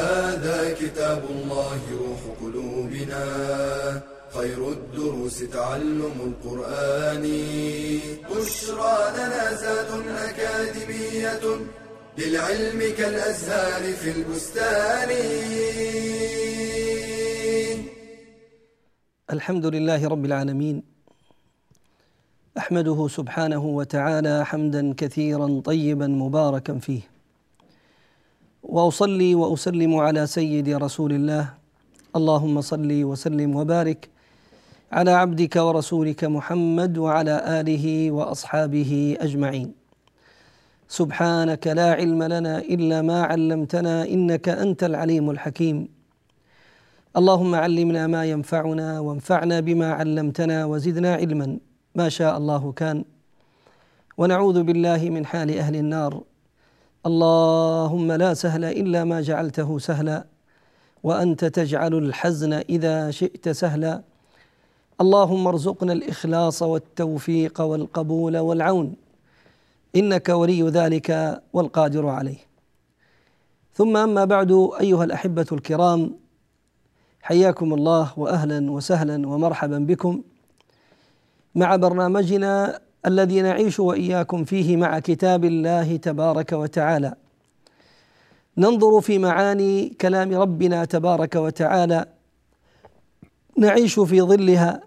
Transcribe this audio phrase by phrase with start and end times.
[0.00, 3.24] هذا كتاب الله روح قلوبنا.
[4.34, 7.24] خير الدروس تعلم القرآن.
[8.30, 11.44] بشرى لنا زاد أكاديمية
[12.18, 15.10] للعلم كالأزهار في البستان.
[19.30, 20.82] الحمد لله رب العالمين.
[22.58, 27.00] أحمده سبحانه وتعالى حمدا كثيرا طيبا مباركا فيه.
[28.62, 31.54] وأصلي وأسلم على سيد رسول الله.
[32.16, 34.08] اللهم صل وسلم وبارك
[34.92, 39.72] على عبدك ورسولك محمد وعلى آله وأصحابه أجمعين.
[40.88, 45.88] سبحانك لا علم لنا إلا ما علمتنا إنك أنت العليم الحكيم.
[47.16, 51.58] اللهم علمنا ما ينفعنا وانفعنا بما علمتنا وزدنا علما.
[51.94, 53.04] ما شاء الله كان.
[54.18, 56.22] ونعوذ بالله من حال أهل النار.
[57.06, 60.24] اللهم لا سهل إلا ما جعلته سهلا
[61.02, 64.02] وأنت تجعل الحزن إذا شئت سهلا.
[65.00, 68.94] اللهم ارزقنا الإخلاص والتوفيق والقبول والعون
[69.96, 72.38] إنك ولي ذلك والقادر عليه.
[73.74, 76.14] ثم أما بعد أيها الأحبة الكرام
[77.22, 80.22] حياكم الله واهلا وسهلا ومرحبا بكم.
[81.54, 87.14] مع برنامجنا الذي نعيش وإياكم فيه مع كتاب الله تبارك وتعالى.
[88.58, 92.06] ننظر في معاني كلام ربنا تبارك وتعالى.
[93.56, 94.80] نعيش في ظلها.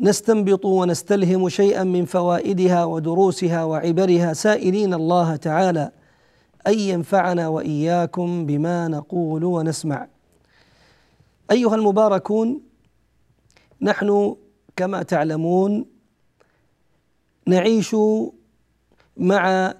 [0.00, 4.32] نستنبط ونستلهم شيئا من فوائدها ودروسها وعبرها.
[4.32, 5.90] سائلين الله تعالى
[6.66, 10.08] أن ينفعنا وإياكم بما نقول ونسمع.
[11.50, 12.60] أيها المباركون
[13.82, 14.36] نحن
[14.76, 15.93] كما تعلمون
[17.46, 17.96] نعيش
[19.16, 19.74] مع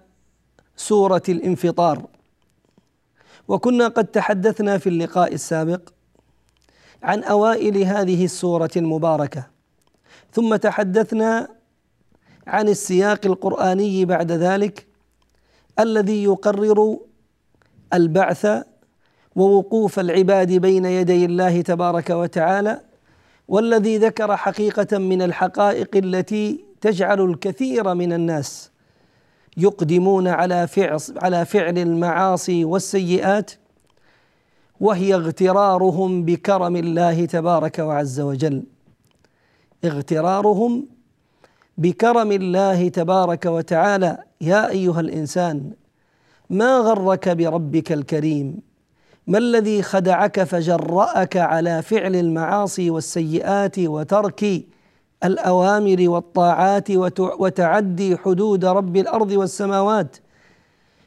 [0.76, 2.06] سورة الانفطار.
[3.48, 5.88] وكنا قد تحدثنا في اللقاء السابق
[7.02, 9.46] عن أوائل هذه السورة المباركة
[10.32, 11.48] ثم تحدثنا
[12.46, 14.86] عن السياق القرآني بعد ذلك
[15.78, 16.98] الذي يقرر
[17.94, 18.46] البعث
[19.36, 22.80] ووقوف العباد بين يدي الله تبارك وتعالى
[23.48, 28.70] والذي ذكر حقيقة من الحقائق التي تجعل الكثير من الناس
[29.56, 33.50] يقدمون على فعل على فعل المعاصي والسيئات
[34.80, 38.62] وهي اغترارهم بكرم الله تبارك وعز وجل.
[39.84, 40.86] اغترارهم
[41.78, 44.18] بكرم الله تبارك وتعالى.
[44.40, 45.70] يا أيها الإنسان
[46.50, 48.60] ما غرك بربك الكريم؟
[49.26, 54.64] ما الذي خدعك فجرأك على فعل المعاصي والسيئات وترك
[55.24, 60.16] الأوامر والطاعات وتعدي حدود رب الأرض والسماوات.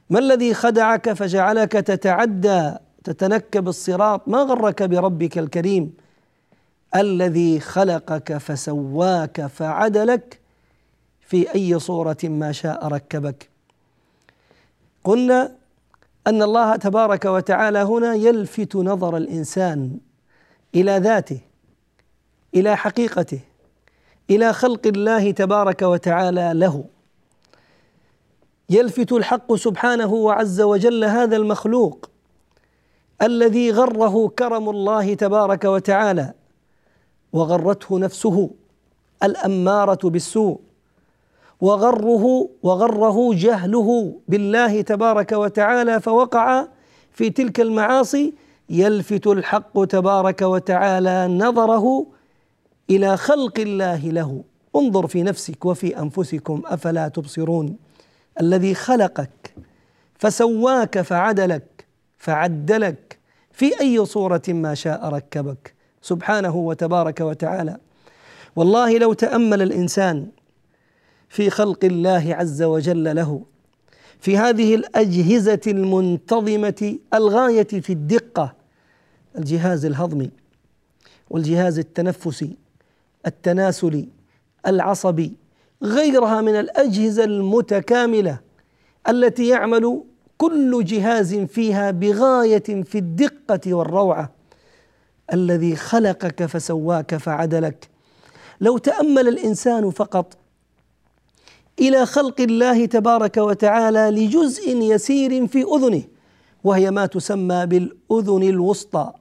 [0.10, 2.74] ما الذي خدعك فجعلك تتعدى
[3.04, 5.94] تتنكب الصراط؟ ما غرك بربك الكريم؟
[6.96, 10.40] الذي خلقك فسواك فعدلك.
[11.22, 13.50] في أي صورة ما شاء ركبك.
[15.04, 15.52] قلنا
[16.28, 19.98] أن الله تبارك وتعالى هنا يلفت نظر الإنسان
[20.76, 21.40] إلى ذاته
[22.56, 23.40] إلى حقيقته.
[24.30, 26.84] إلى خلق الله تبارك وتعالى له.
[28.70, 32.10] يلفت الحق سبحانه وعز وجل هذا المخلوق
[33.22, 36.34] الذي غره كرم الله تبارك وتعالى
[37.34, 38.50] وغرته نفسه
[39.24, 40.60] الأمارة بالسوء
[41.62, 46.66] وغره وغره جهله بالله تبارك وتعالى فوقع
[47.12, 48.34] في تلك المعاصي
[48.70, 52.06] يلفت الحق تبارك وتعالى نظره
[52.90, 54.44] إلى خلق الله له.
[54.76, 57.76] انظر في نفسك وفي أنفسكم أفلا تبصرون؟
[58.42, 59.54] الذي خلقك
[60.16, 61.86] فسواك فعدلك
[62.18, 63.18] فعدلك
[63.52, 67.78] في أي صورة ما شاء ركبك؟ سبحانه وتبارك وتعالى.
[68.56, 70.28] والله لو تأمل الإنسان
[71.30, 73.42] في خلق الله عز وجل له
[74.20, 78.54] في هذه الأجهزة المنتظمة الغاية في الدقة
[79.38, 80.30] الجهاز الهضمي
[81.30, 82.58] والجهاز التنفسي
[83.28, 84.10] التناسلي
[84.68, 85.38] العصبي
[85.84, 88.40] غيرها من الأجهزة المتكاملة
[89.10, 90.04] التي يعمل
[90.38, 94.32] كل جهاز فيها بغاية في الدقة والروعة.
[95.34, 97.90] الذي خلقك فسواك فعدلك.
[98.62, 100.38] لو تأمل الإنسان فقط
[101.80, 106.04] إلى خلق الله تبارك وتعالى لجزء يسير في أذنه
[106.64, 109.14] وهي ما تسمى بالأذن الوسطى.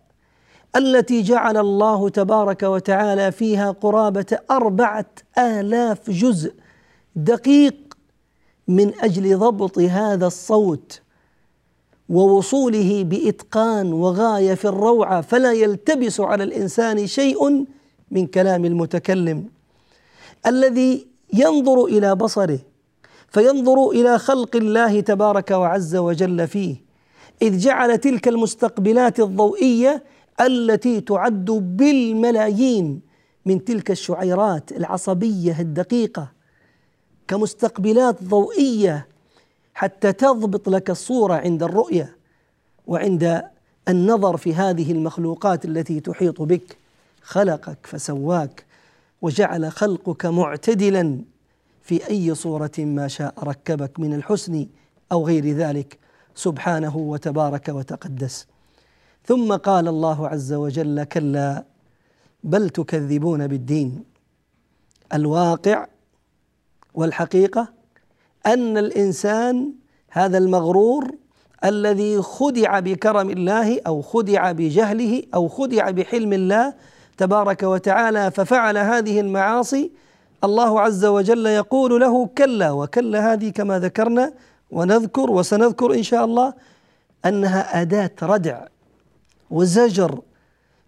[0.77, 5.07] التي جعل الله تبارك وتعالى فيها قرابة أربعة
[5.39, 6.53] آلاف جزء
[7.17, 7.75] دقيق
[8.69, 11.01] من أجل ضبط هذا الصوت
[12.09, 17.67] ووصوله بإتقان وغاية في الروعة فلا يلتبس على الإنسان شيء
[18.11, 19.45] من كلام المتكلم.
[20.47, 22.59] الذي ينظر إلى بصره
[23.29, 26.77] فينظر إلى خلق الله تبارك وعز وجل فيه.
[27.43, 30.03] إذ جعل تلك المستقبلات الضوئية
[30.41, 33.01] التي تعد بالملايين
[33.47, 36.33] من تلك الشعيرات العصبية الدقيقة
[37.29, 39.07] كمستقبلات ضوئية
[39.75, 42.17] حتى تضبط لك الصورة عند الرؤية
[42.87, 43.43] وعند
[43.89, 46.77] النظر في هذه المخلوقات التي تحيط بك
[47.23, 48.65] خلقك فسواك
[49.23, 51.21] وجعل خلقك معتدلا
[51.83, 54.67] في أي صورة ما شاء ركبك من الحسن
[55.13, 55.99] أو غير ذلك.
[56.35, 58.47] سبحانه وتبارك وتقدس.
[59.27, 61.65] ثم قال الله عز وجل كلا
[62.45, 64.05] بل تكذبون بالدين.
[65.15, 65.87] الواقع
[66.95, 67.69] والحقيقة
[68.47, 69.73] أن الإنسان
[70.11, 71.11] هذا المغرور
[71.65, 76.75] الذي خدع بكرم الله أو خدع بجهله أو خدع بحلم الله
[77.19, 79.93] تبارك وتعالى ففعل هذه المعاصي
[80.45, 84.33] الله عز وجل يقول له كلا وكلا هذه كما ذكرنا
[84.71, 86.55] ونذكر وسنذكر إن شاء الله
[87.25, 88.67] أنها أداة ردع.
[89.51, 90.21] وزجر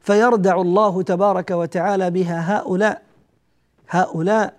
[0.00, 3.02] فيردع الله تبارك وتعالى بها هؤلاء
[3.88, 4.54] هؤلاء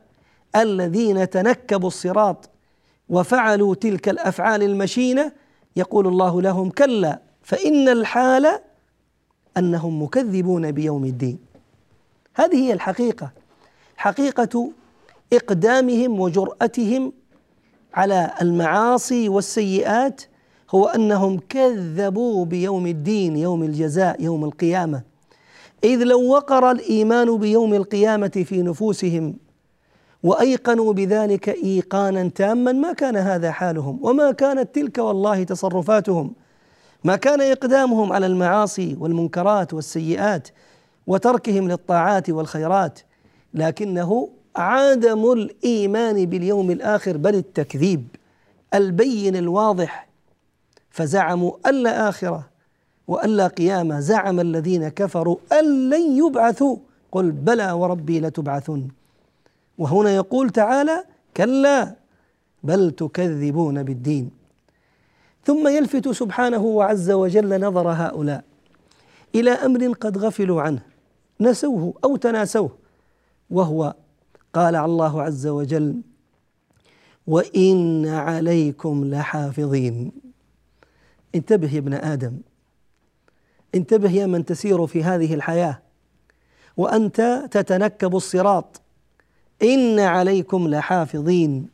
[0.55, 2.49] الذين تنكبوا الصراط
[3.09, 5.31] وفعلوا تلك الأفعال المشينة
[5.75, 8.59] يقول الله لهم كلا فإن الحال
[9.57, 11.39] أنهم مكذبون بيوم الدين.
[12.35, 13.31] هذه هي الحقيقة
[13.97, 14.71] حقيقة
[15.33, 17.13] إقدامهم وجرأتهم
[17.93, 20.21] على المعاصي والسيئات
[20.75, 25.01] هو أنهم كذبوا بيوم الدين يوم الجزاء يوم القيامة.
[25.83, 29.35] إذ لو وقر الإيمان بيوم القيامة في نفوسهم
[30.23, 33.99] وأيقنوا بذلك إيقانا تاما ما كان هذا حالهم.
[34.01, 36.33] وما كانت تلك والله تصرفاتهم.
[37.03, 40.47] ما كان إقدامهم على المعاصي والمنكرات والسيئات
[41.07, 42.99] وتركهم للطاعات والخيرات.
[43.53, 48.07] لكنه عدم الإيمان باليوم الآخر بل التكذيب
[48.73, 50.08] البين الواضح
[50.89, 52.49] فزعموا ألا آخرة
[53.07, 53.99] وألا قيامة.
[53.99, 56.77] زعم الذين كفروا أن لن يبعثوا.
[57.11, 58.87] قل بلى وربي لتبعثن.
[59.77, 61.03] وهنا يقول تعالى
[61.37, 61.95] كلا
[62.63, 64.31] بل تكذبون بالدين.
[65.45, 68.43] ثم يلفت سبحانه وعز وجل نظر هؤلاء
[69.35, 70.81] إلى أمر قد غفلوا عنه.
[71.41, 72.71] نسوه أو تناسوه.
[73.49, 73.93] وهو
[74.53, 76.01] قال الله عز وجل
[77.27, 80.11] وإن عليكم لحافظين.
[81.35, 82.37] انتبه يا ابن آدم
[83.75, 85.79] انتبه يا من تسير في هذه الحياة
[86.77, 88.81] وانت تتنكب الصراط
[89.63, 91.69] ان عليكم لحافظين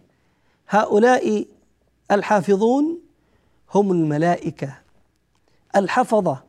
[0.69, 1.45] هؤلاء
[2.11, 2.99] الحافظون
[3.75, 4.77] هم الملائكه
[5.75, 6.43] الحفظه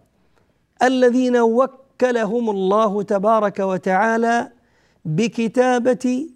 [0.83, 4.53] الذين وكلهم الله تبارك وتعالى
[5.05, 6.29] بكتابه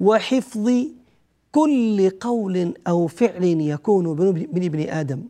[0.00, 0.70] وحفظ
[1.52, 4.06] كل قول أو فعل يكون
[4.52, 5.22] من ابن آدم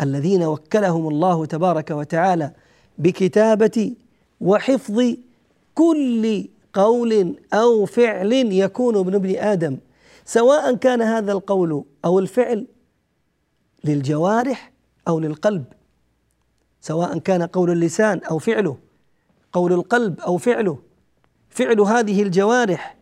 [0.00, 2.52] الذين وكلهم الله تبارك وتعالى
[2.98, 3.94] بكتابة
[4.40, 5.02] وحفظ
[5.74, 9.78] كل قول أو فعل يكون من ابن آدم.
[10.24, 12.66] سواء كان هذا القول أو الفعل
[13.84, 14.72] للجوارح
[15.08, 15.64] أو للقلب.
[16.80, 18.76] سواء كان قول اللسان أو فعله
[19.52, 20.78] قول القلب أو فعله
[21.50, 22.96] فعل هذه الجوارح.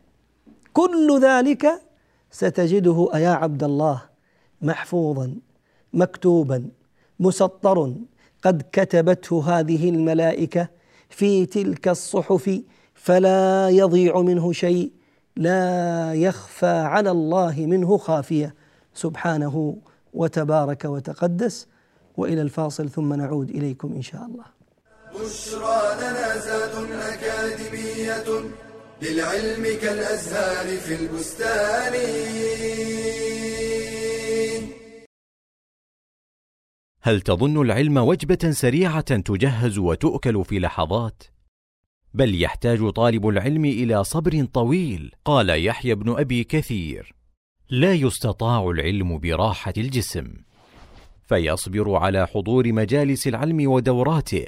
[0.73, 1.83] كل ذلك
[2.31, 4.03] ستجده يا عبد الله
[4.63, 5.35] محفوظا
[5.93, 6.69] مكتوبا.
[7.23, 7.95] مسطر
[8.45, 10.69] قد كتبته هذه الملائكة
[11.09, 12.61] في تلك الصحف
[12.95, 14.93] فلا يضيع منه شيء
[15.37, 18.55] لا يخفى على الله منه خافية
[18.95, 19.77] سبحانه
[20.15, 21.67] وتبارك وتقدس
[22.17, 24.45] وإلى الفاصل ثم نعود إليكم إن شاء الله.
[25.15, 26.75] بشرى لنا زاد
[27.13, 28.25] أكاديمية
[29.03, 31.95] للعلم كالأزهار في البستان.
[37.05, 41.23] هل تظن العلم وجبة سريعة تجهز وتؤكل في لحظات؟
[42.15, 47.15] بل يحتاج طالب العلم إلى صبر طويل قال يحيى بن أبي كثير.
[47.71, 50.35] لا يستطاع العلم براحة الجسم.
[51.23, 54.47] فيصبر على حضور مجالس العلم ودوراته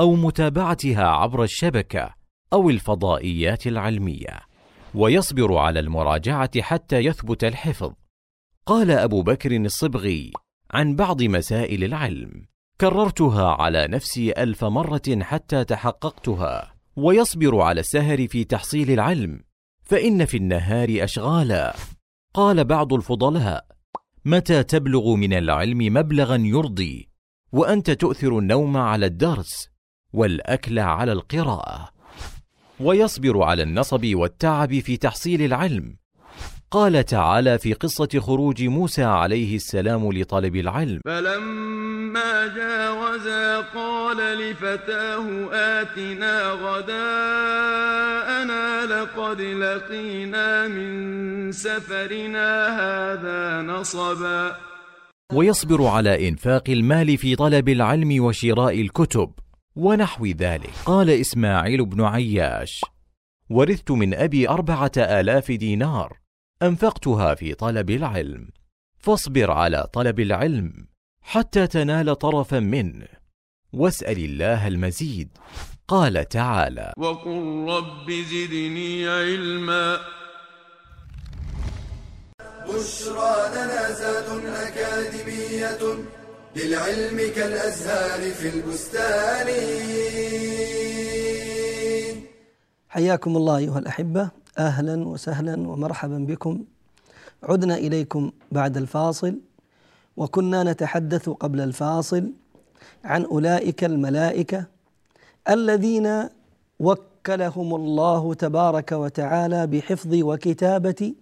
[0.00, 2.14] أو متابعتها عبر الشبكة
[2.52, 4.40] أو الفضائيات العلمية.
[4.94, 7.92] ويصبر على المراجعة حتى يثبت الحفظ.
[8.66, 10.32] قال أبو بكر الصبغي
[10.76, 12.46] عن بعض مسائل العلم.
[12.80, 16.74] كررتها على نفسي ألف مرة حتى تحققتها.
[16.96, 19.40] ويصبر على السهر في تحصيل العلم.
[19.82, 21.76] فإن في النهار أشغالا.
[22.34, 23.66] قال بعض الفضلاء
[24.24, 27.08] متى تبلغ من العلم مبلغا يرضي؟
[27.52, 29.68] وأنت تؤثر النوم على الدرس
[30.12, 31.88] والأكل على القراءة.
[32.80, 35.96] ويصبر على النصب والتعب في تحصيل العلم.
[36.70, 41.00] قال تعالى في قصة خروج موسى عليه السلام لطلب العلم.
[41.04, 47.86] فلما جاوزا قال لفتاه آتنا غداءنا
[48.86, 54.56] لقد لقينا من سفرنا هذا نصبا.
[55.32, 59.30] ويصبر على إنفاق المال في طلب العلم وشراء الكتب
[59.76, 60.70] ونحو ذلك.
[60.84, 62.80] قال إسماعيل بن عياش
[63.50, 66.25] ورثت من أبي أربعة آلاف دينار.
[66.62, 68.48] أنفقتها في طلب العلم.
[68.98, 70.86] فاصبر على طلب العلم
[71.22, 73.08] حتى تنال طرفا منه.
[73.72, 75.28] واسأل الله المزيد.
[75.88, 79.98] قال تعالى وقل رب زدني علما.
[82.68, 86.04] بشرى لنا زاد أكاديمية
[86.56, 89.46] للعلم كالأزهار في البستان.
[92.88, 94.30] حياكم الله أيها الأحبة.
[94.58, 96.64] أهلا وسهلا ومرحبا بكم.
[97.42, 99.38] عدنا إليكم بعد الفاصل
[100.16, 102.32] وكنا نتحدث قبل الفاصل
[103.04, 104.64] عن أولئك الملائكة
[105.50, 106.28] الذين
[106.80, 111.14] وكلهم الله تبارك وتعالى بحفظ وكتابة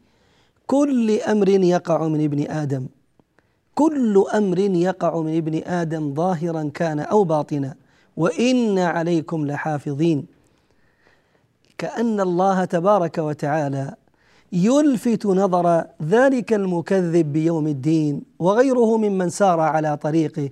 [0.67, 2.87] كل أمر يقع من ابن آدم.
[3.75, 7.75] كل أمر يقع من ابن آدم ظاهرا كان أو باطنا.
[8.17, 10.34] وإن عليكم لحافظين.
[11.78, 13.95] كأن الله تبارك وتعالى
[14.52, 20.50] يلفت نظر ذلك المكذب بيوم الدين وغيره ممن سار على طريقه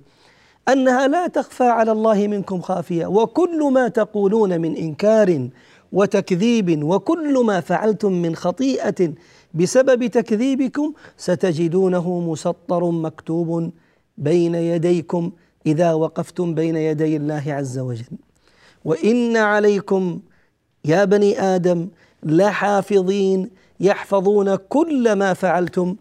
[0.69, 3.05] أنها لا تخفى على الله منكم خافية.
[3.05, 5.49] وكل ما تقولون من إنكار
[5.91, 9.13] وتكذيب وكل ما فعلتم من خطيئة
[9.53, 13.71] بسبب تكذيبكم ستجدونه مسطر مكتوب
[14.17, 15.31] بين يديكم
[15.65, 18.17] إذا وقفتم بين يدي الله عز وجل.
[18.85, 20.19] وإن عليكم
[20.85, 21.89] يا بني آدم
[22.23, 23.49] لحافظين
[23.79, 25.95] يحفظون كل ما فعلتم.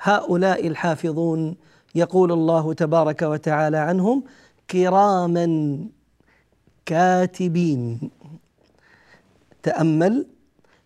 [0.00, 1.56] هؤلاء الحافظون
[1.94, 4.24] يقول الله تبارك وتعالى عنهم
[4.70, 5.78] كراما
[6.86, 8.10] كاتبين.
[9.62, 10.26] تأمل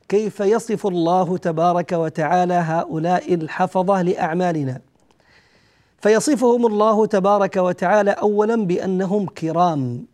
[0.08, 4.80] كيف يصف الله تبارك وتعالى هؤلاء الحفظة لأعمالنا.
[5.98, 10.06] فيصفهم الله تبارك وتعالى اولا بأنهم كرام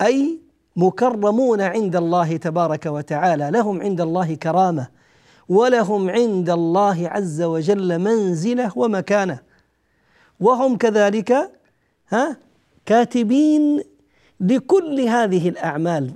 [0.00, 0.43] أي
[0.76, 3.50] مكرمون عند الله تبارك وتعالى.
[3.50, 4.88] لهم عند الله كرامة
[5.48, 9.38] ولهم عند الله عز وجل منزلة ومكانة.
[10.40, 11.50] وهم كذلك
[12.08, 12.36] ها
[12.86, 13.82] كاتبين
[14.40, 16.12] لكل هذه الأعمال.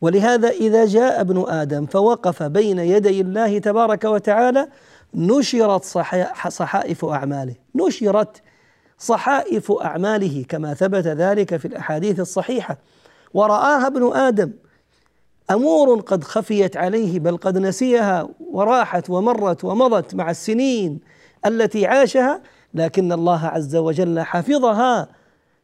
[0.00, 4.68] ولهذا إذا جاء ابن آدم فوقف بين يدي الله تبارك وتعالى
[5.14, 5.84] نشرت
[6.48, 7.54] صحائف أعماله.
[7.74, 8.42] نشرت
[8.98, 12.78] صحائف أعماله كما ثبت ذلك في الأحاديث الصحيحة.
[13.34, 14.52] ورآها ابن آدم.
[15.50, 21.00] أمور قد خفيت عليه بل قد نسيها وراحت ومرت ومضت مع السنين
[21.46, 22.42] التي عاشها
[22.74, 25.08] لكن الله عز وجل حفظها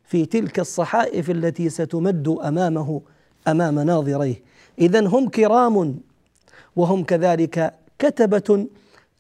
[0.05, 3.01] في تلك الصحائف التي ستمد أمامه
[3.49, 4.43] أمام ناظريه.
[4.79, 5.99] اذا هم كرام
[6.77, 8.67] وهم كذلك كتبة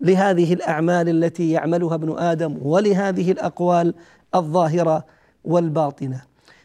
[0.00, 3.94] لهذه الأعمال التي يعملها ابن آدم ولهذه الأقوال
[4.34, 5.04] الظاهرة
[5.44, 6.22] والباطنة.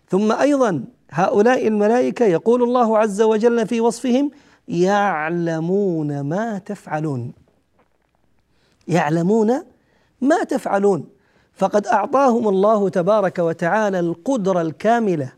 [0.09, 4.31] ثم أيضا هؤلاء الملائكة يقول الله عز وجل في وصفهم
[4.67, 7.33] يعلمون ما تفعلون.
[8.87, 9.63] يعلمون
[10.21, 11.09] ما تفعلون.
[11.53, 15.31] فقد أعطاهم الله تبارك وتعالى القدرة الكاملة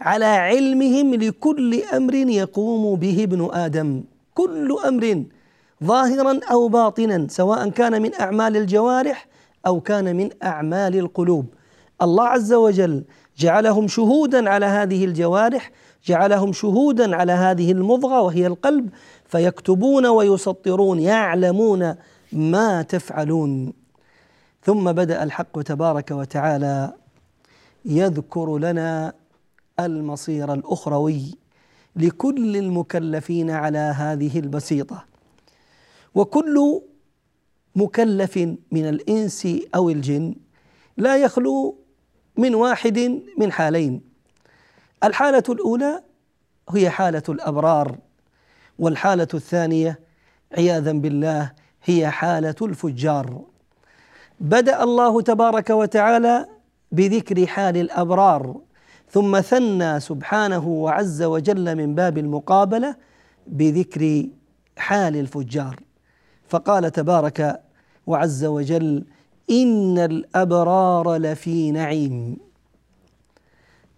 [0.00, 4.02] على علمهم لكل أمر يقوم به ابن آدم.
[4.34, 5.24] كل أمر
[5.84, 9.26] ظاهرا أو باطنا سواء كان من أعمال الجوارح
[9.66, 11.46] أو كان من أعمال القلوب.
[12.02, 13.04] الله عز وجل
[13.38, 15.70] جعلهم شهودا على هذه الجوارح
[16.06, 18.90] جعلهم شهودا على هذه المضغة وهي القلب
[19.24, 21.94] فيكتبون ويسطرون يعلمون
[22.32, 23.72] ما تفعلون.
[24.62, 26.92] ثم بدأ الحق تبارك وتعالى
[27.84, 29.12] يذكر لنا
[29.80, 31.34] المصير الأخروي
[31.96, 35.04] لكل المكلفين على هذه البسيطة.
[36.14, 36.80] وكل
[37.76, 38.36] مكلف
[38.72, 40.34] من الإنس أو الجن
[40.96, 41.78] لا يخلو
[42.38, 44.00] من واحد من حالين.
[45.04, 46.02] الحالة الأولى
[46.70, 47.98] هي حالة الأبرار
[48.78, 50.00] والحالة الثانية
[50.56, 51.52] عياذا بالله
[51.84, 53.40] هي حالة الفجار.
[54.40, 56.46] بدأ الله تبارك وتعالى
[56.92, 58.60] بذكر حال الأبرار
[59.10, 62.96] ثم ثنى سبحانه وعز وجل من باب المقابلة
[63.46, 64.26] بذكر
[64.76, 65.80] حال الفجار.
[66.48, 67.62] فقال تبارك
[68.06, 69.04] وعز وجل
[69.50, 72.36] إن الأبرار لفي نعيم.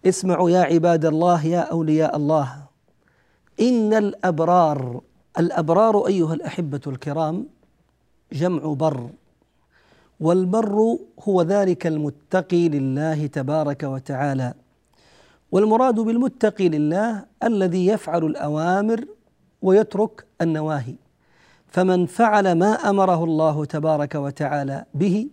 [0.05, 2.55] اسمعوا يا عباد الله يا أولياء الله.
[3.59, 5.01] إن الأبرار
[5.39, 7.47] الأبرار أيها الأحبة الكرام
[8.33, 9.09] جمع بر.
[10.19, 14.53] والبر هو ذلك المتقي لله تبارك وتعالى.
[15.51, 19.05] والمراد بالمتقي لله الذي يفعل الأوامر
[19.61, 20.95] ويترك النواهي.
[21.67, 25.27] فمن فعل ما أمره الله تبارك وتعالى به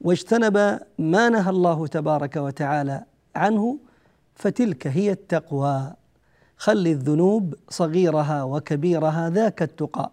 [0.00, 3.04] واجتنب ما نهى الله تبارك وتعالى
[3.36, 3.78] عنه
[4.34, 5.92] فتلك هي التقوى.
[6.56, 10.10] خل الذنوب صغيرها وكبيرها ذاك التقى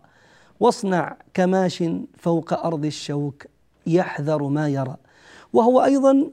[0.59, 1.83] واصنع كماش
[2.17, 3.45] فوق أرض الشوك
[3.87, 4.95] يحذر ما يرى.
[5.53, 6.29] وهو أيضا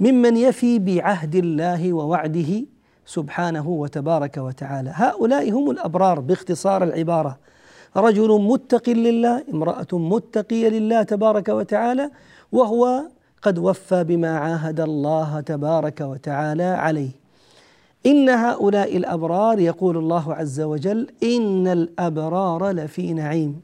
[0.00, 2.64] ممن يفي بعهد الله ووعده
[3.06, 4.92] سبحانه وتبارك وتعالى.
[4.94, 7.38] هؤلاء هم الأبرار باختصار العبارة.
[7.96, 12.10] رجل متق لله امرأة متقية لله تبارك وتعالى
[12.52, 13.02] وهو
[13.42, 17.10] قد وفى بما عاهد الله تبارك وتعالى عليه.
[18.06, 23.60] إن هؤلاء الأبرار يقول الله عز وجل إن الأبرار لفي نعيم.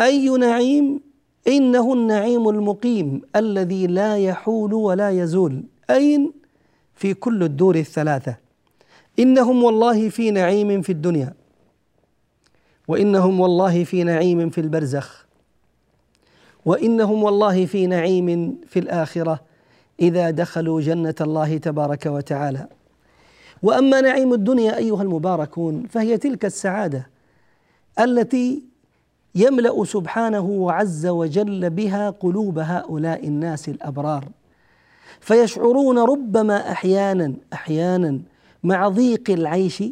[0.00, 1.00] أي نعيم؟
[1.48, 5.62] إنه النعيم المقيم الذي لا يحول ولا يزول.
[5.90, 6.32] أين؟
[6.94, 8.36] في كل الدور الثلاثة.
[9.18, 11.34] إنهم والله في نعيم في الدنيا
[12.88, 15.29] وإنهم والله في نعيم في البرزخ.
[16.70, 19.40] وإنهم والله في نعيم في الآخرة
[20.00, 22.66] إذا دخلوا جنة الله تبارك وتعالى.
[23.62, 27.06] وأما نعيم الدنيا أيها المباركون فهي تلك السعادة
[27.98, 28.62] التي
[29.34, 34.28] يملأ سبحانه وعز وجل بها قلوب هؤلاء الناس الأبرار.
[35.20, 38.20] فيشعرون ربما أحيانا أحيانا
[38.62, 39.82] مع ضيق العيش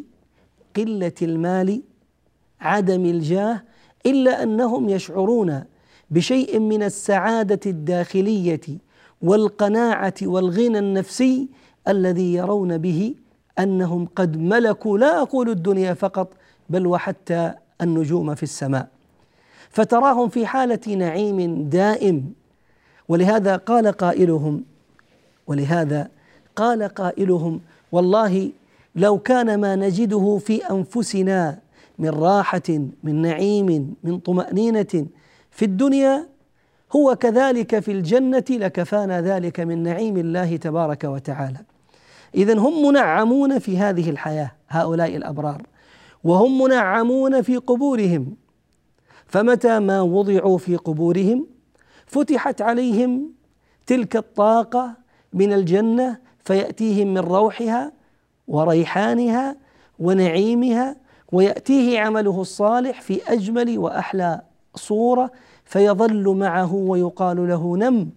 [0.75, 1.81] قلة المال
[2.61, 3.63] عدم الجاه
[4.05, 5.63] إلا أنهم يشعرون
[6.11, 8.61] بشيء من السعادة الداخلية
[9.21, 11.47] والقناعة والغنى النفسي
[11.87, 13.15] الذي يرون به
[13.59, 16.33] أنهم قد ملكوا لا أقول الدنيا فقط
[16.69, 18.87] بل وحتى النجوم في السماء.
[19.69, 22.33] فتراهم في حالة نعيم دائم.
[23.09, 24.63] ولهذا قال قائلهم
[25.47, 26.09] ولهذا
[26.55, 28.51] قال قائلهم والله
[28.95, 31.59] لو كان ما نجده في أنفسنا
[31.99, 35.05] من راحة من نعيم من طمأنينة
[35.59, 36.29] في الدنيا
[36.95, 41.57] هو كذلك في الجنة لكفانا ذلك من نعيم الله تبارك وتعالى.
[42.35, 45.61] اذا هم منعمون في هذه الحياة هؤلاء الأبرار.
[46.23, 48.35] وهم منعمون في قبورهم.
[49.27, 51.47] فمتى ما وضعوا في قبورهم
[52.05, 53.31] فتحت عليهم
[53.87, 54.95] تلك الطاقة
[55.33, 57.91] من الجنة فيأتيهم من روحها
[58.47, 59.55] وريحانها
[59.99, 60.95] ونعيمها
[61.31, 64.41] ويأتيه عمله الصالح في أجمل وأحلى
[64.75, 65.31] صورة
[65.69, 68.09] فيظل معه ويقال له نم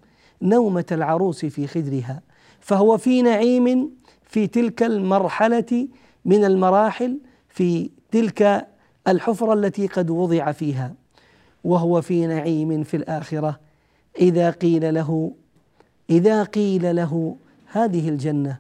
[0.43, 2.23] نومة العروس في خدرها.
[2.61, 3.91] فهو في نعيم
[4.25, 5.89] في تلك المرحلة
[6.25, 8.69] من المراحل في تلك
[9.09, 10.95] الحفرة التي قد وضع فيها.
[11.65, 13.61] وهو في نعيم في الآخرة.
[14.21, 15.33] إذا قيل له
[16.11, 17.37] إذا قيل له
[17.67, 18.59] هذه الجنة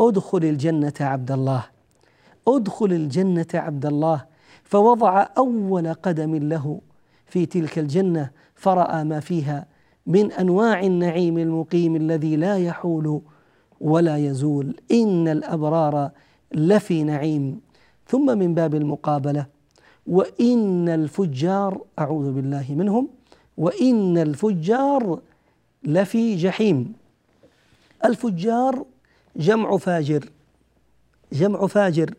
[0.00, 1.64] ادخل الجنة عبد الله.
[2.48, 4.24] ادخل الجنة عبد الله.
[4.64, 6.80] فوضع أول قدم له.
[7.32, 9.66] في تلك الجنة فرأى ما فيها
[10.06, 13.20] من أنواع النعيم المقيم الذي لا يحول
[13.80, 14.76] ولا يزول.
[14.92, 16.10] إن الأبرار
[16.54, 17.60] لفي نعيم.
[18.06, 19.46] ثم من باب المقابلة.
[20.06, 23.08] وإن الفجار أعوذ بالله منهم.
[23.56, 25.20] وإن الفجار
[25.84, 26.92] لفي جحيم.
[28.04, 28.84] الفجار
[29.36, 30.30] جمع فاجر.
[31.32, 32.14] جمع فاجر.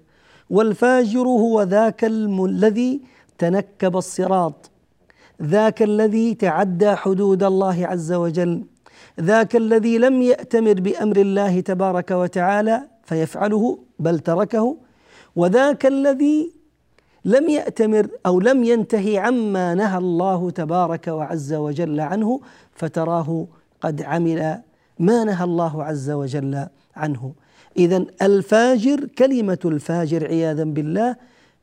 [0.50, 3.02] والفاجر هو ذاك الذي
[3.38, 4.73] تنكب الصراط.
[5.42, 8.64] ذاك الذي تعدى حدود الله عز وجل
[9.22, 14.78] ذاك الذي لم يأتمر بأمر الله تبارك وتعالى فيفعله بل تركه
[15.36, 16.52] وذاك الذي
[17.26, 22.42] لم يأتمر أو لم ينتهي عما نهى الله تبارك وعز وجل عنه
[22.74, 23.48] فتراه
[23.82, 24.62] قد عمل
[25.00, 27.34] ما نهى الله عز وجل عنه.
[27.78, 31.16] إذا الفاجر كلمة الفاجر عياذا بالله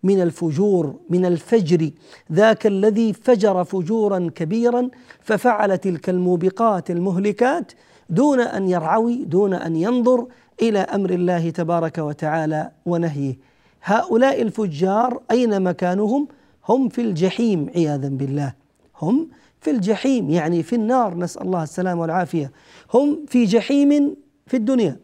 [0.03, 1.91] من الفجور من الفجر.
[2.33, 4.89] ذاك الذي فجر فجورا كبيرا
[5.21, 7.73] ففعل تلك الموبقات المهلكات
[8.11, 10.27] دون أن يرعوي دون أن ينظر
[10.63, 13.39] إلى أمر الله تبارك وتعالى ونهيه.
[13.83, 16.29] هؤلاء الفجار أين مكانهم؟
[16.69, 18.55] هم في الجحيم عياذا بالله.
[19.01, 19.29] هم
[19.61, 22.53] في الجحيم يعني في النار نسأل الله السلامة والعافية.
[22.95, 24.97] هم في جحيم في الدنيا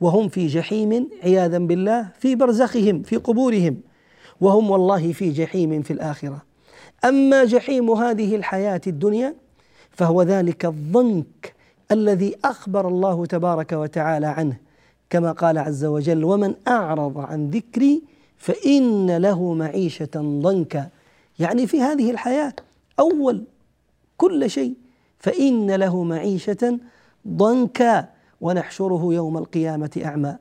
[0.00, 3.76] وهم في جحيم عياذا بالله في برزخهم في قبورهم.
[4.40, 6.42] وهم والله في جحيم في الآخرة.
[7.04, 9.34] أما جحيم هذه الحياة الدنيا
[9.90, 11.54] فهو ذلك الضنك
[11.92, 14.56] الذي أخبر الله تبارك وتعالى عنه
[15.10, 18.02] كما قال عز وجل ومن أعرض عن ذكري
[18.36, 20.88] فإن له معيشة ضنكا.
[21.38, 22.52] يعني في هذه الحياة
[22.98, 23.44] أول
[24.16, 24.74] كل شيء
[25.18, 26.78] فإن له معيشة
[27.28, 28.08] ضنكا
[28.40, 30.36] ونحشره يوم القيامة أعمى.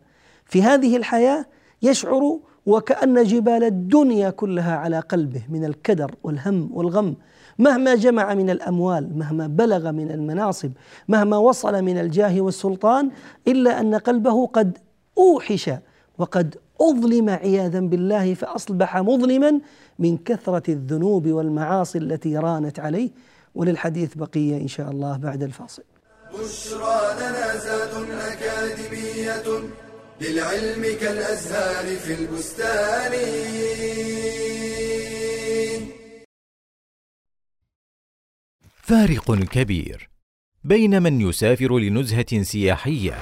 [0.45, 1.45] في هذه الحياة
[1.81, 7.15] يشعر وكأن جبال الدنيا كلها على قلبه من الكدر والهم والغم
[7.60, 10.71] مهما جمع من الأموال مهما بلغ من المناصب
[11.08, 13.10] مهما وصل من الجاه والسلطان
[13.47, 14.77] إلا أن قلبه قد
[15.17, 15.71] أوحش
[16.17, 19.60] وقد أظلم عياذا بالله فأصبح مظلما
[19.99, 23.10] من كثرة الذنوب والمعاصي التي رانت عليه
[23.56, 25.84] وللحديث بقية إن شاء الله بعد الفاصل.
[26.34, 27.89] بشرى لنا زاد
[28.32, 29.43] أكاديمية
[30.21, 33.12] للعلم كالأزهار في البستان.
[38.82, 40.10] فارق كبير
[40.63, 43.17] بين من يسافر لنزهة سياحية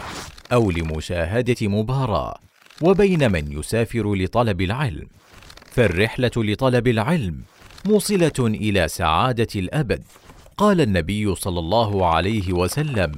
[0.53, 2.39] أو لمشاهدة مباراة
[2.81, 5.07] وبين من يسافر لطلب العلم
[5.65, 7.41] فالرحلة لطلب العلم
[7.85, 10.03] موصلة إلى سعادة الأبد
[10.57, 13.11] قال النبي صلى الله عليه وسلم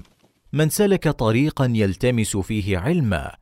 [0.53, 3.35] من سلك طريقا يلتمس فيه علما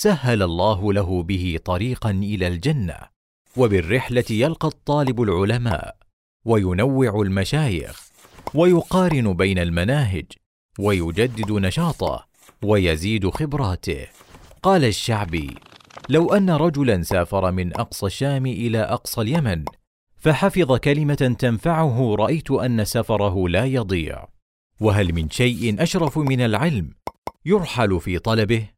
[0.00, 2.96] سهل الله له به طريقا إلى الجنة
[3.56, 5.96] وبالرحلة يلقى الطالب العلماء
[6.44, 8.08] وينوع المشايخ
[8.54, 10.24] ويقارن بين المناهج
[10.78, 12.26] ويجدد نشاطه
[12.62, 14.06] ويزيد خبراته.
[14.62, 15.54] قال الشعبي
[16.08, 19.64] لو أن رجلا سافر من أقصى الشام إلى أقصى اليمن
[20.16, 24.28] فحفظ كلمة تنفعه رأيت أن سفره لا يضيع.
[24.80, 26.90] وهل من شيء أشرف من العلم
[27.44, 28.77] يرحل في طلبه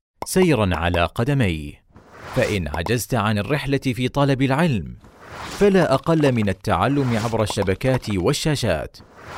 [0.25, 1.81] سيرا على قدميه.
[2.35, 4.97] فإن عجزت عن الرحلة في طلب العلم
[5.59, 8.97] فلا أقل من التعلم عبر الشبكات والشاشات.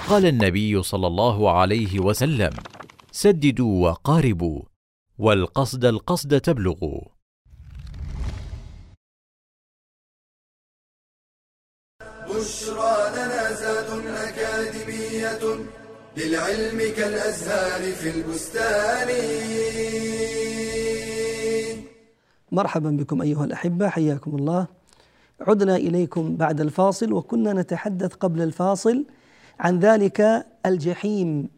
[0.10, 2.54] قال النبي صلى الله عليه وسلم
[3.12, 4.62] سددوا وقاربوا
[5.18, 7.02] والقصد القصد تبلغوا.
[12.30, 15.66] بشرى لنا زاد أكاديمية
[16.18, 19.10] للعلم كالأزهار في البستان.
[22.54, 24.68] مرحبا بكم أيها الأحبة حياكم الله.
[25.42, 29.06] عدنا إليكم بعد الفاصل وكنا نتحدث قبل الفاصل
[29.60, 31.50] عن ذلك الجحيم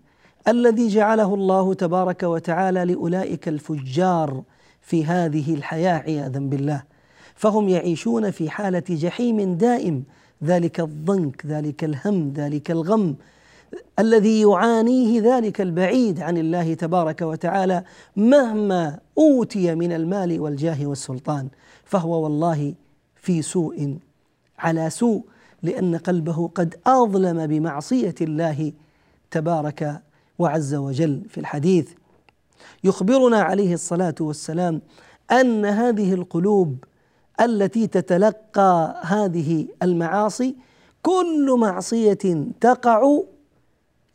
[0.48, 4.44] الذي جعله الله تبارك وتعالى لأولئك الفجار
[4.82, 6.84] في هذه الحياة عياذا بالله.
[7.36, 10.04] فهم يعيشون في حالة جحيم دائم
[10.44, 13.16] ذلك الضنك ذلك الهم ذلك الغم.
[14.00, 17.84] الذي يعانيه ذلك البعيد عن الله تبارك وتعالى
[18.16, 21.48] مهما أوتي من المال والجاه والسلطان
[21.84, 22.74] فهو والله
[23.16, 23.98] في سوء
[24.60, 25.24] على سوء
[25.64, 28.72] لأن قلبه قد أظلم بمعصية الله
[29.32, 30.02] تبارك
[30.40, 31.92] وعز وجل في الحديث.
[32.84, 34.82] يخبرنا عليه الصلاة والسلام
[35.32, 36.84] أن هذه القلوب
[37.42, 40.56] التي تتلقى هذه المعاصي
[41.02, 43.22] كل معصية تقع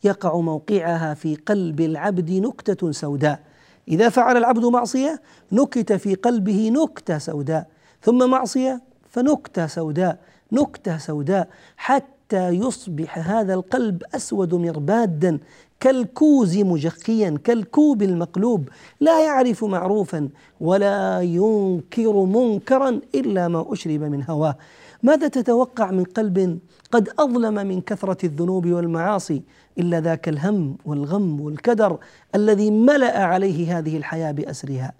[0.03, 3.39] يقع موقعها في قلب العبد نكتة سوداء.
[3.87, 7.67] إذا فعل العبد معصية نكت في قلبه نكتة سوداء.
[8.01, 10.17] ثم معصية فنكتة سوداء
[10.51, 11.47] نكتة سوداء.
[11.77, 15.39] حتى يصبح هذا القلب أسود مربادا
[15.79, 18.69] كالكوز مجخيا كالكوب المقلوب.
[18.99, 24.55] لا يعرف معروفا ولا ينكر منكرا إلا ما أشرب من هواه.
[25.03, 26.59] ماذا تتوقع من قلب
[26.91, 29.41] قد أظلم من كثرة الذنوب والمعاصي؟
[29.77, 31.97] إلا ذاك الهم والغم والكدر
[32.35, 34.93] الذي ملأ عليه هذه الحياة بأسرها.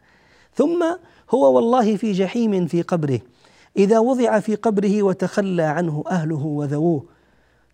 [0.55, 0.86] ثم
[1.29, 3.19] هو والله في جحيم في قبره.
[3.77, 7.03] إذا وضع في قبره وتخلى عنه أهله وذووه.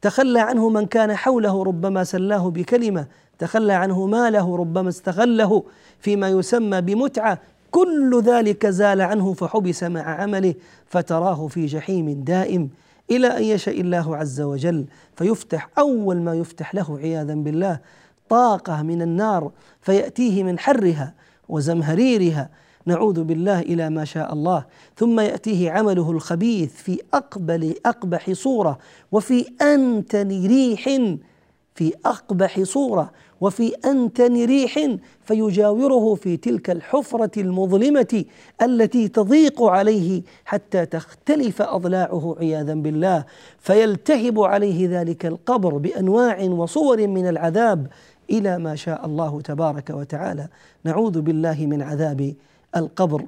[0.02, 3.08] تخلى عنه من كان حوله ربما سلاه بكلمة.
[3.40, 5.64] تخلى عنه ماله ربما استغله
[6.00, 7.40] فيما يسمى بمتعة.
[7.72, 10.54] كل ذلك زال عنه فحبس مع عمله.
[10.86, 12.70] فتراه في جحيم دائم.
[13.12, 17.80] إلى أن يشاء الله عز وجل فيفتح أول ما يفتح له عياذا بالله
[18.30, 21.14] طاقة من النار فيأتيه من حرها
[21.50, 22.50] وزمهريرها.
[22.86, 24.66] نعوذ بالله إلى ما شاء الله.
[24.98, 28.78] ثم يأتيه عمله الخبيث في أقبل أقبح صورة
[29.12, 30.84] وفي أنتن ريح
[31.76, 33.12] في أقبح صورة.
[33.42, 38.26] وفي أنتن ريح فيجاوره في تلك الحفرة المظلمة
[38.62, 43.26] التي تضيق عليه حتى تختلف أضلاعه عياذا بالله.
[43.60, 47.88] فيلتهب عليه ذلك القبر بأنواع وصور من العذاب
[48.30, 50.48] إلى ما شاء الله تبارك وتعالى.
[50.84, 52.34] نعوذ بالله من عذاب
[52.76, 53.26] القبر.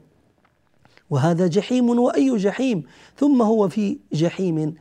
[1.09, 2.83] وهذا جحيم وأي جحيم؟
[3.17, 4.75] ثم هو في جحيم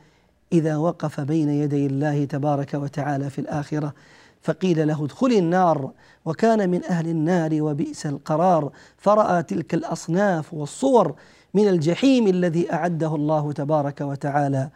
[0.53, 3.93] إذا وقف بين يدي الله تبارك وتعالى في الآخرة.
[4.41, 5.91] فقيل له ادخل النار.
[6.25, 8.71] وكان من أهل النار وبئس القرار.
[8.97, 11.15] فرأى تلك الأصناف والصور
[11.53, 14.69] من الجحيم الذي أعده الله تبارك وتعالى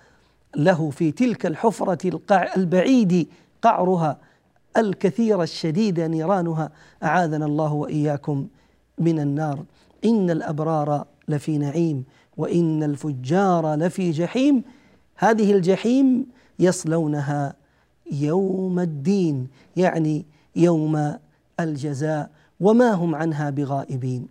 [0.56, 3.28] له في تلك الحفرة القع البعيد
[3.62, 4.18] قعرها
[4.78, 6.72] الكثير الشديد نيرانها.
[7.04, 8.48] أعاذنا الله وإياكم
[8.98, 9.64] من النار.
[10.06, 12.04] إن الأبرار لفي نعيم
[12.38, 14.64] وإن الفجار لفي جحيم.
[15.16, 16.26] هذه الجحيم
[16.60, 17.63] يصلونها
[18.12, 21.18] يوم الدين يعني يوم
[21.60, 24.28] الجزاء وما هم عنها بغائبين.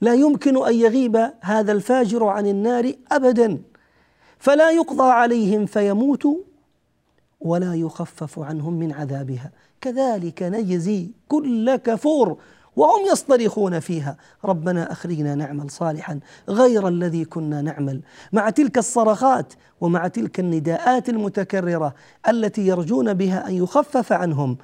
[0.00, 3.58] لا يمكن أن يغيب هذا الفاجر عن النار ابدا.
[4.38, 6.36] فلا يقضى عليهم فيموتوا
[7.40, 9.50] ولا يخفف عنهم من عذابها.
[9.80, 12.38] كذلك نجزي كل كفور
[12.76, 14.16] وهم يصطرخون فيها.
[14.44, 18.00] ربنا أخرجنا نعمل صالحا غير الذي كنا نعمل.
[18.32, 21.94] مع تلك الصرخات ومع تلك النداءات المتكررة
[22.28, 24.58] التي يرجون بها أن يخفف عنهم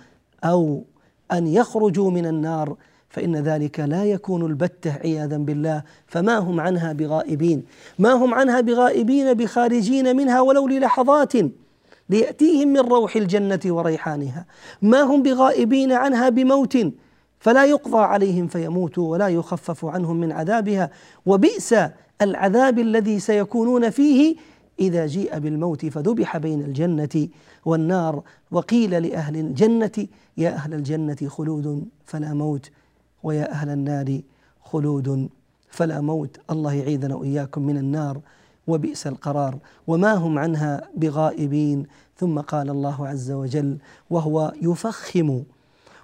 [0.44, 0.84] أو
[1.32, 2.76] أن يخرجوا من النار
[3.08, 5.82] فإن ذلك لا يكون البته عياذا بالله.
[6.06, 7.64] فما هم عنها بغائبين؟
[7.98, 11.32] ما هم عنها بغائبين بخارجين منها ولو للحظات
[12.10, 14.46] ليأتيهم من روح الجنة وريحانها؟
[14.82, 16.78] ما هم بغائبين عنها بموت؟
[17.38, 20.90] فلا يقضى عليهم فيموتوا ولا يخفف عنهم من عذابها.
[21.26, 21.74] وبئس
[22.22, 24.36] العذاب الذي سيكونون فيه
[24.80, 27.28] إذا جيء بالموت فذبح بين الجنة
[27.64, 28.22] والنار.
[28.50, 32.70] وقيل لأهل الجنة يا أهل الجنة خلود فلا موت
[33.22, 34.20] ويا أهل النار
[34.60, 35.28] خلود
[35.70, 36.36] فلا موت.
[36.50, 38.20] الله يعيذنا وإياكم من النار
[38.66, 39.58] وبئس القرار.
[39.86, 41.86] وما هم عنها بغائبين.
[42.16, 43.78] ثم قال الله عز وجل
[44.10, 45.42] وهو يفخم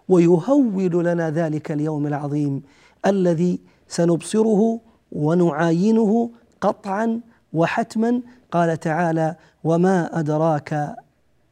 [0.08, 2.62] ويهول لنا ذلك اليوم العظيم
[3.06, 4.80] الذي سنبصره
[5.12, 7.20] ونعاينه قطعا
[7.52, 8.20] وحتما.
[8.52, 10.96] قال تعالى وما أدراك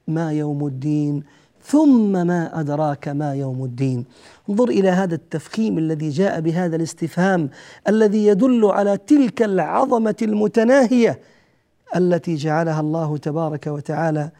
[0.09, 1.23] ما يوم الدين
[1.65, 4.05] ثم ما أدراك ما يوم الدين.
[4.51, 7.51] انظر إلى هذا التفخيم الذي جاء بهذا الاستفهام
[7.89, 11.21] الذي يدل على تلك العظمة المتناهية
[11.97, 14.31] التي جعلها الله تبارك وتعالى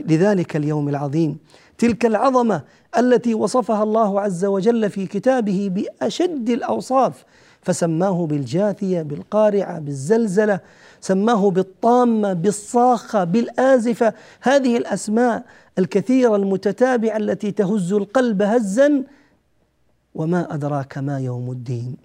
[0.00, 1.38] لذلك اليوم العظيم.
[1.78, 2.62] تلك العظمة
[2.98, 7.24] التي وصفها الله عز وجل في كتابه بأشد الأوصاف
[7.62, 10.60] فسماه بالجاثية بالقارعة بالزلزلة
[11.00, 14.14] سماه بالطامة بالصاخة بالآزفة.
[14.40, 15.44] هذه الأسماء
[15.78, 19.04] الكثيرة المتتابعة التي تهز القلب هزا.
[20.14, 21.96] وما أدراك ما يوم الدين؟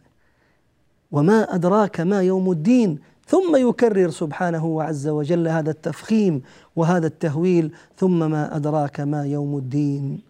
[1.12, 6.42] وما أدراك ما يوم الدين؟ ثم يكرر سبحانه عز وجل هذا التفخيم
[6.76, 10.22] وهذا التهويل ثم ما أدراك ما يوم الدين.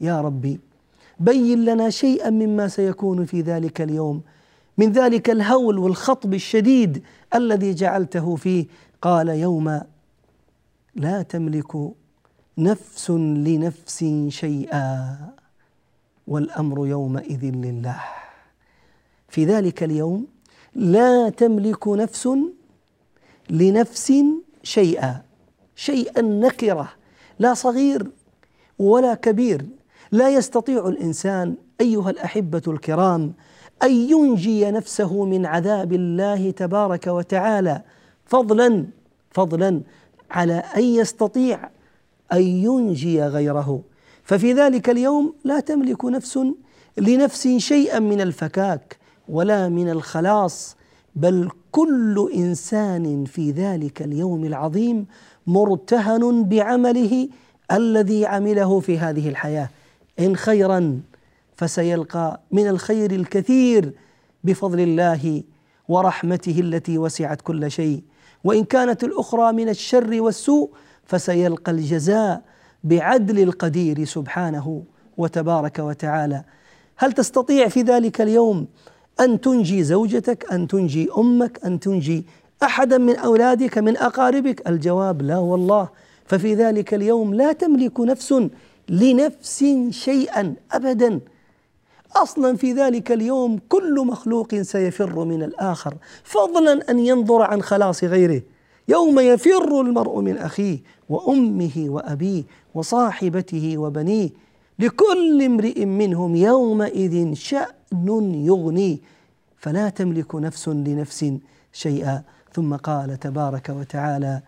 [0.00, 0.60] يا ربي
[1.20, 4.22] بين لنا شيئا مما سيكون في ذلك اليوم.
[4.78, 7.02] من ذلك الهول والخطب الشديد
[7.34, 8.66] الذي جعلته فيه.
[9.02, 9.80] قال يوم
[10.94, 11.92] لا تملك
[12.58, 15.16] نفس لنفس شيئا
[16.26, 18.00] والأمر يومئذ لله.
[19.28, 20.26] في ذلك اليوم
[20.74, 22.28] لا تملك نفس
[23.50, 24.12] لنفس
[24.62, 25.22] شيئا
[25.76, 26.92] شيئا نكرة
[27.38, 28.10] لا صغير
[28.78, 29.66] ولا كبير.
[30.12, 33.32] لا يستطيع الإنسان أيها الأحبة الكرام
[33.82, 37.82] أن ينجي نفسه من عذاب الله تبارك وتعالى.
[38.26, 38.86] فضلا
[39.30, 39.80] فضلا
[40.30, 41.70] على أن يستطيع
[42.32, 43.82] أن ينجي غيره.
[44.24, 46.38] ففي ذلك اليوم لا تملك نفس
[46.98, 48.99] لنفس شيئا من الفكاك.
[49.30, 50.76] ولا من الخلاص
[51.16, 55.06] بل كل إنسان في ذلك اليوم العظيم
[55.46, 57.28] مرتهن بعمله
[57.72, 59.68] الذي عمله في هذه الحياة.
[60.20, 61.00] إن خيرا
[61.56, 63.92] فسيلقى من الخير الكثير
[64.44, 65.42] بفضل الله
[65.88, 68.02] ورحمته التي وسعت كل شيء.
[68.44, 70.70] وإن كانت الأخرى من الشر والسوء
[71.04, 72.42] فسيلقى الجزاء
[72.84, 74.82] بعدل القدير سبحانه
[75.16, 76.44] وتبارك وتعالى.
[76.96, 78.66] هل تستطيع في ذلك اليوم
[79.20, 82.24] أن تنجي زوجتك أن تنجي أمك أن تنجي
[82.62, 84.68] أحدا من أولادك من أقاربك.
[84.68, 85.88] الجواب لا والله.
[86.26, 88.34] ففي ذلك اليوم لا تملك نفس
[88.88, 91.20] لنفس شيئا أبدا.
[92.16, 95.94] أصلا في ذلك اليوم كل مخلوق سيفر من الآخر.
[96.24, 98.42] فضلا أن ينظر عن خلاص غيره.
[98.88, 100.78] يوم يفر المرء من أخيه
[101.08, 102.42] وأمه وأبيه
[102.74, 104.30] وصاحبته وبنيه.
[104.78, 107.79] لكل امرئ منهم يومئذ شأن.
[107.92, 108.98] يغنيه
[109.56, 111.34] فلا تملك نفس لنفس
[111.72, 112.22] شيئا.
[112.52, 114.42] ثم قال تبارك وتعالى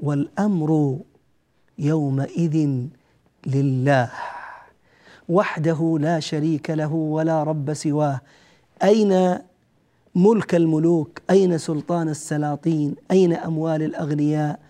[0.00, 0.98] والأمر
[1.78, 2.70] يومئذ
[3.46, 4.10] لله
[5.28, 8.20] وحده لا شريك له ولا رب سواه.
[8.82, 9.38] أين
[10.14, 14.60] ملك الملوك؟ أين سلطان السلاطين؟ أين أموال الأغنياء؟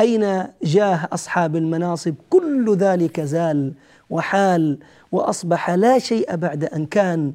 [0.00, 3.72] أين جاه أصحاب المناصب؟ كل ذلك زال
[4.10, 4.78] وحال
[5.12, 7.34] وأصبح لا شيء بعد أن كان.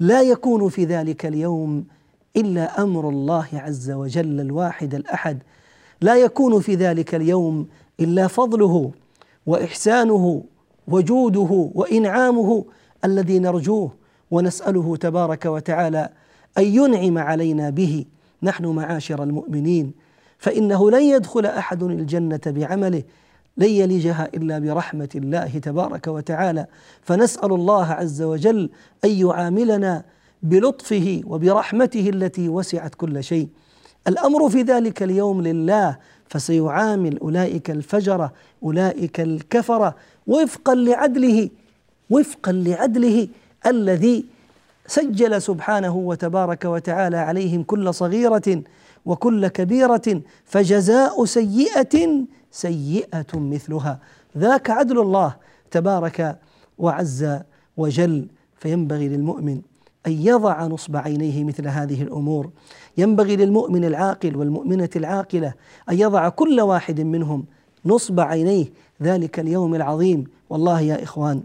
[0.00, 1.84] لا يكون في ذلك اليوم
[2.36, 5.42] إلا أمر الله عز وجل الواحد الأحد.
[6.00, 7.66] لا يكون في ذلك اليوم
[8.00, 8.90] إلا فضله
[9.46, 10.42] وإحسانه
[10.88, 12.64] وجوده وإنعامه
[13.04, 13.90] الذي نرجوه
[14.30, 16.08] ونسأله تبارك وتعالى
[16.58, 18.04] أن ينعم علينا به.
[18.42, 19.92] نحن معاشر المؤمنين
[20.38, 23.02] فإنه لن يدخل أحد الجنة بعمله.
[23.56, 26.66] لن يلجها إلا برحمة الله تبارك وتعالى.
[27.02, 28.70] فنسأل الله عز وجل
[29.04, 30.04] أن يعاملنا
[30.42, 33.48] بلطفه وبرحمته التي وسعت كل شيء.
[34.08, 35.96] الأمر في ذلك اليوم لله
[36.28, 39.94] فسيعامل أولئك الفجره أولئك الكفره
[40.26, 41.48] وفقا لعدله
[42.10, 43.28] وفقا لعدله
[43.66, 44.24] الذي
[44.86, 48.62] سجل سبحانه وتبارك وتعالى عليهم كل صغيرة
[49.06, 53.98] وكل كبيرة فجزاء سيئة سيئة مثلها.
[54.38, 55.36] ذاك عدل الله
[55.70, 56.38] تبارك
[56.78, 57.38] وعز
[57.76, 58.26] وجل.
[58.56, 59.60] فينبغي للمؤمن
[60.06, 62.50] أن يضع نصب عينيه مثل هذه الأمور.
[62.98, 65.54] ينبغي للمؤمن العاقل والمؤمنة العاقلة
[65.90, 67.44] أن يضع كل واحد منهم
[67.86, 68.66] نصب عينيه.
[69.02, 70.24] ذلك اليوم العظيم.
[70.50, 71.42] والله يا إخوان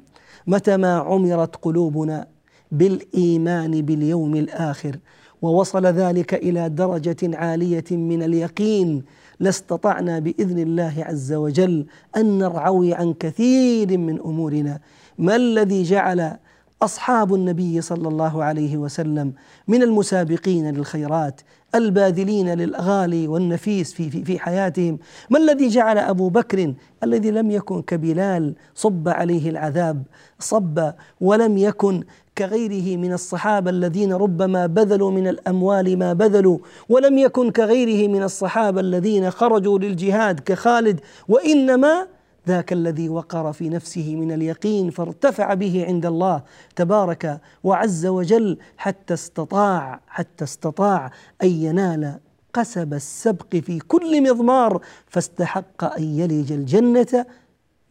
[0.47, 2.27] متى ما عمرت قلوبنا
[2.71, 4.97] بالإيمان باليوم الآخر
[5.41, 9.03] ووصل ذلك إلى درجة عالية من اليقين
[9.39, 11.85] لاستطعنا بإذن الله عز وجل
[12.17, 14.79] أن نرعوي عن كثير من أمورنا.
[15.17, 16.37] ما الذي جعل
[16.81, 19.33] أصحاب النبي صلى الله عليه وسلم
[19.67, 21.41] من المسابقين للخيرات
[21.75, 24.99] الباذلين للغالي والنفيس في في في حياتهم؟
[25.29, 26.73] ما الذي جعل أبو بكر
[27.03, 30.03] الذي لم يكن كبلال صب عليه العذاب
[30.39, 32.03] صب ولم يكن
[32.39, 36.57] كغيره من الصحابة الذين ربما بذلوا من الأموال ما بذلوا
[36.89, 42.07] ولم يكن كغيره من الصحابة الذين خرجوا للجهاد كخالد وإنما
[42.47, 46.43] ذاك الذي وقر في نفسه من اليقين فارتفع به عند الله
[46.75, 51.11] تبارك وعز وجل حتى استطاع حتى استطاع
[51.43, 52.19] أن ينال
[52.53, 57.25] قسب السبق في كل مضمار فاستحق أن يلج الجنة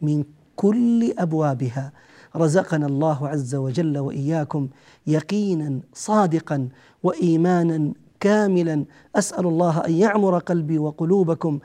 [0.01, 0.23] من
[0.55, 1.91] كل أبوابها.
[2.35, 4.67] رزقنا الله عز وجل وإياكم
[5.07, 6.69] يقينا صادقا
[7.03, 8.85] وإيمانا كاملا.
[9.15, 11.59] أسأل الله أن يعمر قلبي وقلوبكم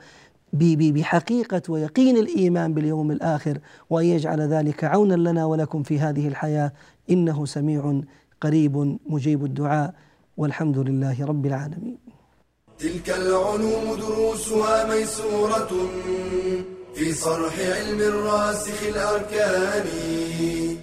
[0.53, 3.57] بحقيقة ويقين الإيمان باليوم الآخر
[3.89, 6.71] وأن يجعل ذلك عونا لنا ولكم في هذه الحياة.
[7.09, 8.01] إنه سميع
[8.41, 9.93] قريب مجيب الدعاء.
[10.37, 11.97] والحمد لله رب العالمين.
[12.79, 15.71] تلك العلوم دروسها ميسورة.
[16.95, 19.87] في صرح علم الراسخ الأركان.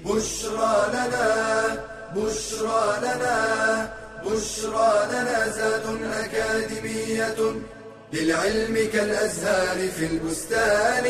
[0.04, 1.84] بشرى لنا
[2.16, 3.92] بشرى لنا
[4.24, 5.82] بشرى لنا زاد
[6.20, 7.36] أكاديمية
[8.12, 11.04] للعلم كالأزهار في البستان.